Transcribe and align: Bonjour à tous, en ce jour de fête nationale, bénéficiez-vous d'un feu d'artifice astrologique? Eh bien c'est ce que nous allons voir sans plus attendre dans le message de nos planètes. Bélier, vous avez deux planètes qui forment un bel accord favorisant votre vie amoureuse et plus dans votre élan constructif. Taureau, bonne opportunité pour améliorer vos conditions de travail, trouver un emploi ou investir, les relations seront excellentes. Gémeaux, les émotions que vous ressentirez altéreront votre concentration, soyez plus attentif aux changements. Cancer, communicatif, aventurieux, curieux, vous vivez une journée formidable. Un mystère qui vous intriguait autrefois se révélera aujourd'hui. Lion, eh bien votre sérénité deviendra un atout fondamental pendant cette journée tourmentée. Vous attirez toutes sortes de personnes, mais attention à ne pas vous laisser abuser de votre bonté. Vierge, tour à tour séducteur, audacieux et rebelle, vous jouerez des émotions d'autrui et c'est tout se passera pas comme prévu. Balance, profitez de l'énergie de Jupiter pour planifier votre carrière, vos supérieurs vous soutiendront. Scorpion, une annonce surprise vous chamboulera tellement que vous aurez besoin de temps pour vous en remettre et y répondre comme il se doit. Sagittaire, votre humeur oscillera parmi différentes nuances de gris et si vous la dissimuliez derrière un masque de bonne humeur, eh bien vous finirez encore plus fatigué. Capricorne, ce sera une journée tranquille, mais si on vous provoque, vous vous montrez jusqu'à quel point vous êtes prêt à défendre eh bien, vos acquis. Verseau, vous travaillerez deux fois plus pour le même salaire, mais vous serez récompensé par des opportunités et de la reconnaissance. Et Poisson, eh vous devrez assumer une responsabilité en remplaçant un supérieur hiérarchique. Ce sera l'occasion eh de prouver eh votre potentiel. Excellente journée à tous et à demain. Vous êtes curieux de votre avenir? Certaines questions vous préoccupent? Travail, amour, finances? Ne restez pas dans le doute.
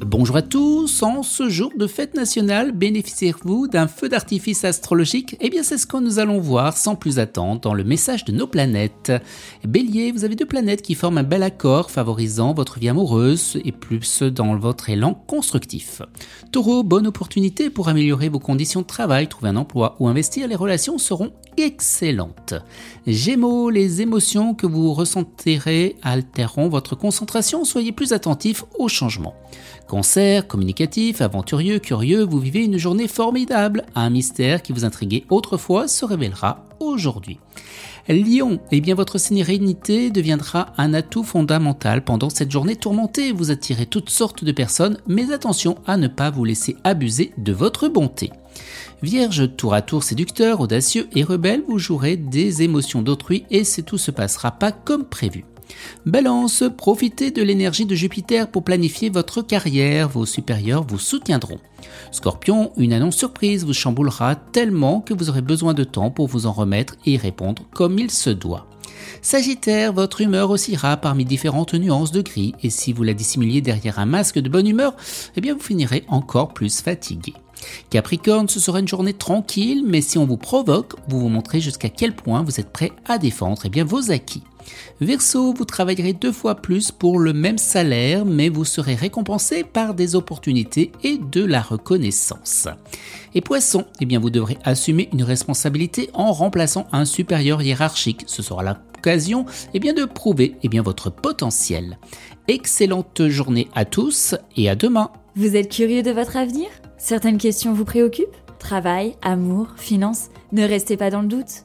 Bonjour 0.00 0.36
à 0.36 0.42
tous, 0.42 1.04
en 1.04 1.22
ce 1.22 1.48
jour 1.48 1.70
de 1.78 1.86
fête 1.86 2.14
nationale, 2.14 2.72
bénéficiez-vous 2.72 3.68
d'un 3.68 3.86
feu 3.86 4.08
d'artifice 4.08 4.64
astrologique? 4.64 5.36
Eh 5.40 5.50
bien 5.50 5.62
c'est 5.62 5.78
ce 5.78 5.86
que 5.86 5.96
nous 5.96 6.18
allons 6.18 6.40
voir 6.40 6.76
sans 6.76 6.96
plus 6.96 7.20
attendre 7.20 7.60
dans 7.60 7.74
le 7.74 7.84
message 7.84 8.24
de 8.24 8.32
nos 8.32 8.48
planètes. 8.48 9.12
Bélier, 9.64 10.10
vous 10.10 10.24
avez 10.24 10.34
deux 10.34 10.46
planètes 10.46 10.82
qui 10.82 10.96
forment 10.96 11.18
un 11.18 11.22
bel 11.22 11.44
accord 11.44 11.92
favorisant 11.92 12.54
votre 12.54 12.80
vie 12.80 12.88
amoureuse 12.88 13.60
et 13.64 13.70
plus 13.70 14.22
dans 14.22 14.56
votre 14.56 14.90
élan 14.90 15.14
constructif. 15.14 16.02
Taureau, 16.50 16.82
bonne 16.82 17.06
opportunité 17.06 17.70
pour 17.70 17.88
améliorer 17.88 18.28
vos 18.28 18.40
conditions 18.40 18.82
de 18.82 18.86
travail, 18.86 19.28
trouver 19.28 19.50
un 19.50 19.56
emploi 19.56 19.94
ou 20.00 20.08
investir, 20.08 20.48
les 20.48 20.56
relations 20.56 20.98
seront 20.98 21.32
excellentes. 21.56 22.54
Gémeaux, 23.06 23.70
les 23.70 24.02
émotions 24.02 24.54
que 24.54 24.66
vous 24.66 24.92
ressentirez 24.92 25.96
altéreront 26.02 26.68
votre 26.68 26.96
concentration, 26.96 27.64
soyez 27.64 27.92
plus 27.92 28.12
attentif 28.12 28.64
aux 28.76 28.88
changements. 28.88 29.36
Cancer, 29.86 30.46
communicatif, 30.46 31.20
aventurieux, 31.20 31.78
curieux, 31.78 32.24
vous 32.24 32.38
vivez 32.38 32.64
une 32.64 32.78
journée 32.78 33.06
formidable. 33.06 33.84
Un 33.94 34.08
mystère 34.08 34.62
qui 34.62 34.72
vous 34.72 34.84
intriguait 34.84 35.24
autrefois 35.28 35.88
se 35.88 36.04
révélera 36.04 36.64
aujourd'hui. 36.80 37.38
Lion, 38.08 38.60
eh 38.70 38.80
bien 38.80 38.94
votre 38.94 39.18
sérénité 39.18 40.10
deviendra 40.10 40.72
un 40.78 40.92
atout 40.94 41.22
fondamental 41.22 42.02
pendant 42.02 42.30
cette 42.30 42.50
journée 42.50 42.76
tourmentée. 42.76 43.32
Vous 43.32 43.50
attirez 43.50 43.86
toutes 43.86 44.10
sortes 44.10 44.44
de 44.44 44.52
personnes, 44.52 44.98
mais 45.06 45.32
attention 45.32 45.76
à 45.86 45.96
ne 45.96 46.08
pas 46.08 46.30
vous 46.30 46.44
laisser 46.44 46.76
abuser 46.84 47.32
de 47.38 47.52
votre 47.52 47.88
bonté. 47.88 48.30
Vierge, 49.02 49.54
tour 49.56 49.74
à 49.74 49.82
tour 49.82 50.02
séducteur, 50.02 50.60
audacieux 50.60 51.08
et 51.14 51.24
rebelle, 51.24 51.62
vous 51.68 51.78
jouerez 51.78 52.16
des 52.16 52.62
émotions 52.62 53.02
d'autrui 53.02 53.44
et 53.50 53.64
c'est 53.64 53.82
tout 53.82 53.98
se 53.98 54.10
passera 54.10 54.52
pas 54.52 54.72
comme 54.72 55.04
prévu. 55.04 55.44
Balance, 56.06 56.64
profitez 56.76 57.30
de 57.30 57.42
l'énergie 57.42 57.86
de 57.86 57.94
Jupiter 57.94 58.50
pour 58.50 58.64
planifier 58.64 59.08
votre 59.08 59.42
carrière, 59.42 60.08
vos 60.08 60.26
supérieurs 60.26 60.84
vous 60.86 60.98
soutiendront. 60.98 61.58
Scorpion, 62.12 62.72
une 62.76 62.92
annonce 62.92 63.16
surprise 63.16 63.64
vous 63.64 63.72
chamboulera 63.72 64.36
tellement 64.36 65.00
que 65.00 65.14
vous 65.14 65.30
aurez 65.30 65.42
besoin 65.42 65.74
de 65.74 65.84
temps 65.84 66.10
pour 66.10 66.28
vous 66.28 66.46
en 66.46 66.52
remettre 66.52 66.96
et 67.06 67.12
y 67.12 67.16
répondre 67.16 67.62
comme 67.72 67.98
il 67.98 68.10
se 68.10 68.30
doit. 68.30 68.66
Sagittaire, 69.22 69.92
votre 69.92 70.20
humeur 70.20 70.50
oscillera 70.50 70.96
parmi 70.98 71.24
différentes 71.24 71.74
nuances 71.74 72.12
de 72.12 72.20
gris 72.20 72.54
et 72.62 72.70
si 72.70 72.92
vous 72.92 73.02
la 73.02 73.14
dissimuliez 73.14 73.60
derrière 73.60 73.98
un 73.98 74.06
masque 74.06 74.38
de 74.38 74.48
bonne 74.48 74.66
humeur, 74.66 74.94
eh 75.36 75.40
bien 75.40 75.54
vous 75.54 75.60
finirez 75.60 76.04
encore 76.08 76.52
plus 76.52 76.80
fatigué. 76.80 77.32
Capricorne, 77.88 78.48
ce 78.48 78.60
sera 78.60 78.80
une 78.80 78.88
journée 78.88 79.14
tranquille, 79.14 79.84
mais 79.86 80.02
si 80.02 80.18
on 80.18 80.26
vous 80.26 80.36
provoque, 80.36 80.94
vous 81.08 81.20
vous 81.20 81.28
montrez 81.28 81.60
jusqu'à 81.60 81.88
quel 81.88 82.14
point 82.14 82.42
vous 82.42 82.60
êtes 82.60 82.70
prêt 82.70 82.92
à 83.06 83.16
défendre 83.16 83.62
eh 83.64 83.70
bien, 83.70 83.84
vos 83.84 84.10
acquis. 84.10 84.42
Verseau, 85.00 85.52
vous 85.52 85.64
travaillerez 85.64 86.12
deux 86.12 86.32
fois 86.32 86.54
plus 86.54 86.90
pour 86.90 87.18
le 87.18 87.32
même 87.32 87.58
salaire, 87.58 88.24
mais 88.24 88.48
vous 88.48 88.64
serez 88.64 88.94
récompensé 88.94 89.64
par 89.64 89.94
des 89.94 90.14
opportunités 90.14 90.92
et 91.02 91.18
de 91.18 91.44
la 91.44 91.60
reconnaissance. 91.60 92.68
Et 93.34 93.40
Poisson, 93.40 93.84
eh 94.00 94.16
vous 94.16 94.30
devrez 94.30 94.58
assumer 94.64 95.08
une 95.12 95.22
responsabilité 95.22 96.10
en 96.14 96.32
remplaçant 96.32 96.86
un 96.92 97.04
supérieur 97.04 97.62
hiérarchique. 97.62 98.24
Ce 98.26 98.42
sera 98.42 98.62
l'occasion 98.62 99.46
eh 99.74 99.80
de 99.80 100.04
prouver 100.04 100.56
eh 100.62 100.80
votre 100.80 101.10
potentiel. 101.10 101.98
Excellente 102.48 103.28
journée 103.28 103.68
à 103.74 103.84
tous 103.84 104.34
et 104.56 104.68
à 104.68 104.76
demain. 104.76 105.10
Vous 105.36 105.56
êtes 105.56 105.70
curieux 105.70 106.02
de 106.02 106.10
votre 106.12 106.36
avenir? 106.36 106.68
Certaines 106.96 107.38
questions 107.38 107.72
vous 107.72 107.84
préoccupent? 107.84 108.36
Travail, 108.58 109.16
amour, 109.22 109.68
finances? 109.76 110.28
Ne 110.52 110.64
restez 110.64 110.96
pas 110.96 111.10
dans 111.10 111.22
le 111.22 111.28
doute. 111.28 111.64